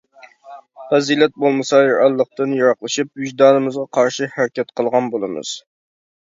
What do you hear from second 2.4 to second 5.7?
يىراقلىشىپ، ۋىجدانىمىزغا قارشى ھەرىكەت قىلغان بولىمىز.